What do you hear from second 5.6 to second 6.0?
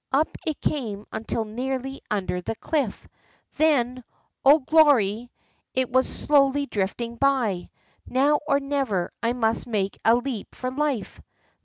it